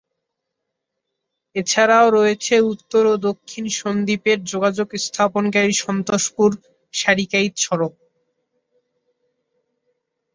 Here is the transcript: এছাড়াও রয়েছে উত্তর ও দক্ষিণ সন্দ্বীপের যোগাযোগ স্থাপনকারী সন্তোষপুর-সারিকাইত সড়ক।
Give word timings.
এছাড়াও 1.55 2.07
রয়েছে 2.09 2.55
উত্তর 2.71 3.03
ও 3.07 3.25
দক্ষিণ 3.27 3.65
সন্দ্বীপের 3.79 4.39
যোগাযোগ 4.45 4.87
স্থাপনকারী 5.05 5.73
সন্তোষপুর-সারিকাইত 5.83 7.53
সড়ক। 7.57 7.93